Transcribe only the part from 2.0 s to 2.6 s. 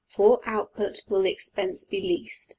least?